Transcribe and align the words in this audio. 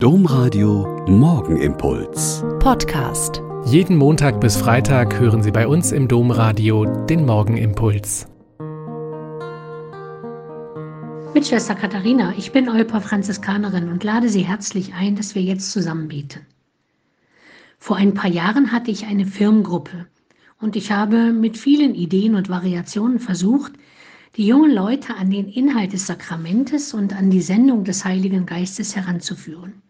Domradio 0.00 1.04
Morgenimpuls. 1.08 2.44
Podcast. 2.60 3.42
Jeden 3.64 3.96
Montag 3.96 4.40
bis 4.40 4.56
Freitag 4.56 5.18
hören 5.18 5.42
Sie 5.42 5.50
bei 5.50 5.66
uns 5.66 5.90
im 5.90 6.06
Domradio 6.06 6.84
den 7.06 7.26
Morgenimpuls. 7.26 8.28
Mit 11.34 11.48
Schwester 11.48 11.74
Katharina, 11.74 12.32
ich 12.38 12.52
bin 12.52 12.68
Olpa 12.68 13.00
Franziskanerin 13.00 13.88
und 13.88 14.04
lade 14.04 14.28
Sie 14.28 14.42
herzlich 14.42 14.94
ein, 14.94 15.16
dass 15.16 15.34
wir 15.34 15.42
jetzt 15.42 15.72
zusammen 15.72 16.06
beten. 16.06 16.46
Vor 17.80 17.96
ein 17.96 18.14
paar 18.14 18.30
Jahren 18.30 18.70
hatte 18.70 18.92
ich 18.92 19.04
eine 19.04 19.26
Firmengruppe 19.26 20.06
und 20.60 20.76
ich 20.76 20.92
habe 20.92 21.32
mit 21.32 21.58
vielen 21.58 21.96
Ideen 21.96 22.36
und 22.36 22.48
Variationen 22.48 23.18
versucht, 23.18 23.72
die 24.36 24.46
jungen 24.46 24.70
Leute 24.70 25.16
an 25.16 25.30
den 25.30 25.48
Inhalt 25.48 25.92
des 25.92 26.06
Sakramentes 26.06 26.94
und 26.94 27.16
an 27.16 27.30
die 27.30 27.42
Sendung 27.42 27.82
des 27.82 28.04
Heiligen 28.04 28.46
Geistes 28.46 28.94
heranzuführen. 28.94 29.82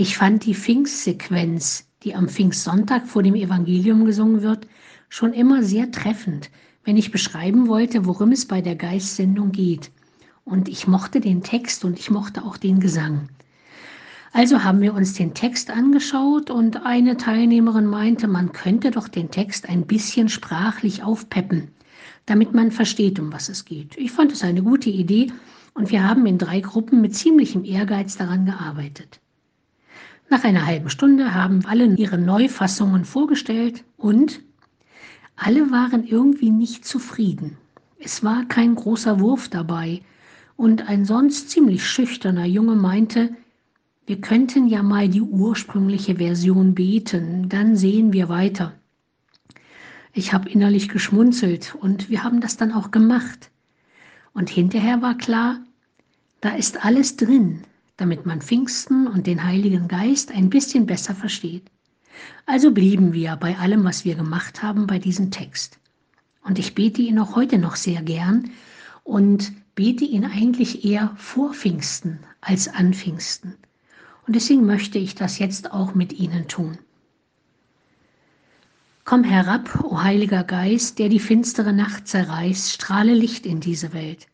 Ich 0.00 0.16
fand 0.16 0.44
die 0.46 0.54
Pfingstsequenz, 0.54 1.88
die 2.04 2.14
am 2.14 2.28
Pfingstsonntag 2.28 3.08
vor 3.08 3.24
dem 3.24 3.34
Evangelium 3.34 4.04
gesungen 4.04 4.42
wird, 4.42 4.68
schon 5.08 5.32
immer 5.32 5.64
sehr 5.64 5.90
treffend, 5.90 6.50
wenn 6.84 6.96
ich 6.96 7.10
beschreiben 7.10 7.66
wollte, 7.66 8.06
worum 8.06 8.30
es 8.30 8.46
bei 8.46 8.60
der 8.60 8.76
Geistsendung 8.76 9.50
geht. 9.50 9.90
Und 10.44 10.68
ich 10.68 10.86
mochte 10.86 11.18
den 11.18 11.42
Text 11.42 11.84
und 11.84 11.98
ich 11.98 12.12
mochte 12.12 12.44
auch 12.44 12.56
den 12.56 12.78
Gesang. 12.78 13.28
Also 14.32 14.62
haben 14.62 14.82
wir 14.82 14.94
uns 14.94 15.14
den 15.14 15.34
Text 15.34 15.68
angeschaut 15.68 16.48
und 16.48 16.86
eine 16.86 17.16
Teilnehmerin 17.16 17.86
meinte, 17.86 18.28
man 18.28 18.52
könnte 18.52 18.92
doch 18.92 19.08
den 19.08 19.32
Text 19.32 19.68
ein 19.68 19.84
bisschen 19.84 20.28
sprachlich 20.28 21.02
aufpeppen, 21.02 21.72
damit 22.24 22.54
man 22.54 22.70
versteht, 22.70 23.18
um 23.18 23.32
was 23.32 23.48
es 23.48 23.64
geht. 23.64 23.98
Ich 23.98 24.12
fand 24.12 24.30
es 24.30 24.44
eine 24.44 24.62
gute 24.62 24.90
Idee 24.90 25.32
und 25.74 25.90
wir 25.90 26.08
haben 26.08 26.24
in 26.26 26.38
drei 26.38 26.60
Gruppen 26.60 27.00
mit 27.00 27.16
ziemlichem 27.16 27.64
Ehrgeiz 27.64 28.16
daran 28.16 28.46
gearbeitet. 28.46 29.18
Nach 30.30 30.44
einer 30.44 30.66
halben 30.66 30.90
Stunde 30.90 31.34
haben 31.34 31.64
alle 31.64 31.94
ihre 31.94 32.18
Neufassungen 32.18 33.04
vorgestellt 33.04 33.84
und 33.96 34.42
alle 35.36 35.70
waren 35.70 36.04
irgendwie 36.04 36.50
nicht 36.50 36.84
zufrieden. 36.84 37.56
Es 37.98 38.22
war 38.22 38.44
kein 38.44 38.74
großer 38.74 39.20
Wurf 39.20 39.48
dabei 39.48 40.02
und 40.56 40.88
ein 40.88 41.04
sonst 41.04 41.50
ziemlich 41.50 41.86
schüchterner 41.86 42.44
Junge 42.44 42.74
meinte, 42.74 43.30
wir 44.06 44.20
könnten 44.20 44.66
ja 44.66 44.82
mal 44.82 45.08
die 45.08 45.22
ursprüngliche 45.22 46.16
Version 46.16 46.74
beten, 46.74 47.48
dann 47.48 47.76
sehen 47.76 48.12
wir 48.12 48.28
weiter. 48.28 48.74
Ich 50.12 50.32
habe 50.32 50.48
innerlich 50.48 50.88
geschmunzelt 50.88 51.74
und 51.80 52.10
wir 52.10 52.24
haben 52.24 52.40
das 52.40 52.56
dann 52.56 52.72
auch 52.72 52.90
gemacht. 52.90 53.50
Und 54.34 54.50
hinterher 54.50 55.00
war 55.00 55.16
klar, 55.16 55.60
da 56.40 56.54
ist 56.54 56.84
alles 56.84 57.16
drin, 57.16 57.62
damit 57.98 58.24
man 58.24 58.40
Pfingsten 58.40 59.06
und 59.06 59.26
den 59.26 59.44
Heiligen 59.44 59.88
Geist 59.88 60.32
ein 60.32 60.48
bisschen 60.48 60.86
besser 60.86 61.14
versteht. 61.14 61.64
Also 62.46 62.72
blieben 62.72 63.12
wir 63.12 63.36
bei 63.36 63.58
allem, 63.58 63.84
was 63.84 64.04
wir 64.04 64.14
gemacht 64.14 64.62
haben, 64.62 64.86
bei 64.86 64.98
diesem 64.98 65.30
Text. 65.30 65.78
Und 66.42 66.58
ich 66.58 66.74
bete 66.74 67.02
ihn 67.02 67.18
auch 67.18 67.36
heute 67.36 67.58
noch 67.58 67.76
sehr 67.76 68.00
gern 68.02 68.50
und 69.04 69.52
bete 69.74 70.04
ihn 70.04 70.24
eigentlich 70.24 70.84
eher 70.84 71.14
vor 71.16 71.52
Pfingsten 71.52 72.20
als 72.40 72.68
an 72.68 72.94
Pfingsten. 72.94 73.54
Und 74.26 74.36
deswegen 74.36 74.64
möchte 74.64 74.98
ich 74.98 75.14
das 75.14 75.38
jetzt 75.38 75.72
auch 75.72 75.94
mit 75.94 76.12
Ihnen 76.12 76.48
tun. 76.48 76.78
Komm 79.04 79.24
herab, 79.24 79.84
o 79.84 80.02
Heiliger 80.02 80.44
Geist, 80.44 80.98
der 80.98 81.08
die 81.08 81.18
finstere 81.18 81.72
Nacht 81.72 82.06
zerreißt, 82.06 82.72
strahle 82.72 83.14
Licht 83.14 83.46
in 83.46 83.60
diese 83.60 83.94
Welt. 83.94 84.26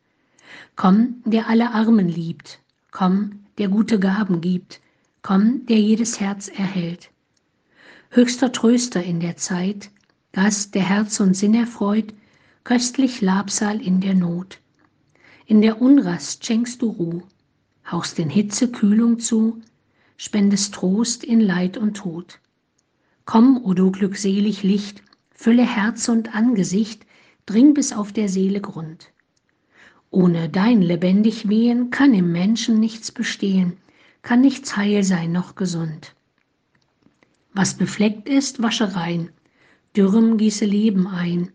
Komm, 0.75 1.23
der 1.25 1.49
alle 1.49 1.73
Armen 1.73 2.09
liebt. 2.09 2.59
Komm, 2.91 3.44
der 3.59 3.69
gute 3.69 3.99
Gaben 3.99 4.41
gibt, 4.41 4.81
komm, 5.23 5.67
der 5.67 5.81
jedes 5.81 6.21
Herz 6.21 6.49
erhält. 6.49 7.11
Höchster 8.11 8.53
Tröster 8.53 9.03
in 9.03 9.21
der 9.21 9.37
Zeit, 9.37 9.91
Gast, 10.33 10.75
der 10.75 10.89
Herz 10.89 11.21
und 11.21 11.35
Sinn 11.37 11.55
erfreut, 11.55 12.13
köstlich 12.65 13.21
Labsal 13.21 13.81
in 13.81 14.01
der 14.01 14.15
Not. 14.15 14.61
In 15.47 15.63
der 15.63 15.81
Unrast 15.81 16.45
schenkst 16.45 16.83
du 16.83 16.91
Ruh, 16.91 17.23
hauchst 17.91 18.19
in 18.19 18.31
Hitze 18.31 18.71
Kühlung 18.71 19.21
zu, 19.21 19.61
spendest 20.17 20.75
Trost 20.75 21.23
in 21.23 21.41
Leid 21.41 21.77
und 21.77 21.97
Tod. 21.97 22.41
Komm, 23.27 23.65
o 23.65 23.75
du 23.75 23.91
glückselig 23.91 24.63
Licht, 24.63 25.03
fülle 25.35 25.67
Herz 25.67 26.09
und 26.09 26.35
Angesicht, 26.35 27.07
dring 27.47 27.75
bis 27.75 27.93
auf 27.93 28.13
der 28.13 28.29
Seele 28.29 28.61
Grund. 28.61 29.14
Ohne 30.15 30.49
dein 30.49 30.81
lebendig 30.81 31.49
Wehen 31.49 31.91
kann 31.91 32.15
im 32.15 32.31
Menschen 32.31 32.79
nichts 32.79 33.11
bestehen, 33.11 33.79
kann 34.23 34.43
nichts 34.43 34.77
heil 34.77 35.03
sein 35.03 35.33
noch 35.33 35.57
gesund. 35.57 36.15
Was 37.53 37.75
befleckt 37.75 38.29
ist, 38.29 38.63
wasche 38.63 38.95
rein, 38.95 39.31
dürrem 39.97 40.39
gieße 40.39 40.67
Leben 40.67 41.09
ein, 41.09 41.51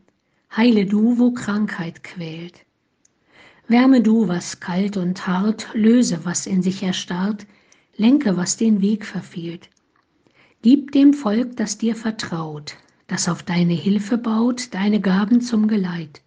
heile 0.54 0.86
du, 0.86 1.18
wo 1.18 1.32
Krankheit 1.32 2.04
quält. 2.04 2.66
Wärme 3.70 4.02
du, 4.02 4.28
was 4.28 4.60
kalt 4.60 4.98
und 4.98 5.26
hart, 5.26 5.70
löse, 5.74 6.26
was 6.26 6.46
in 6.46 6.62
sich 6.62 6.84
erstarrt, 6.84 7.48
lenke, 7.96 8.36
was 8.36 8.58
den 8.58 8.82
Weg 8.82 9.06
verfehlt. 9.06 9.70
Gib 10.64 10.92
dem 10.92 11.14
Volk, 11.14 11.56
das 11.56 11.78
dir 11.78 11.96
vertraut, 11.96 12.76
das 13.08 13.30
auf 13.30 13.42
deine 13.42 13.74
Hilfe 13.74 14.18
baut, 14.18 14.74
deine 14.74 15.00
Gaben 15.00 15.40
zum 15.40 15.70
Geleit. 15.70 16.22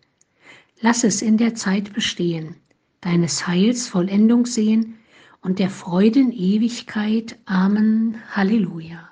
Lass 0.84 1.04
es 1.04 1.22
in 1.22 1.36
der 1.36 1.54
Zeit 1.54 1.92
bestehen, 1.92 2.56
deines 3.00 3.46
Heils 3.46 3.86
Vollendung 3.86 4.46
sehen 4.46 4.96
und 5.40 5.60
der 5.60 5.70
Freuden 5.70 6.32
Ewigkeit. 6.32 7.38
Amen. 7.46 8.16
Halleluja. 8.32 9.08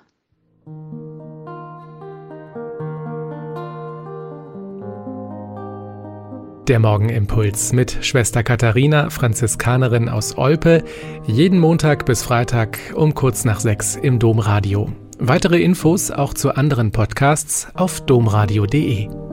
Der 6.66 6.78
Morgenimpuls 6.80 7.72
mit 7.72 7.98
Schwester 8.04 8.42
Katharina, 8.42 9.10
Franziskanerin 9.10 10.09
aus 10.09 10.36
Olpe, 10.36 10.82
jeden 11.26 11.60
Montag 11.60 12.04
bis 12.04 12.25
Freitag 12.25 12.78
um 12.97 13.14
kurz 13.14 13.44
nach 13.44 13.60
sechs 13.60 13.94
im 13.94 14.19
Domradio. 14.19 14.92
Weitere 15.19 15.62
Infos 15.62 16.10
auch 16.10 16.34
zu 16.34 16.50
anderen 16.56 16.91
Podcasts 16.91 17.69
auf 17.75 18.00
domradio.de. 18.00 19.29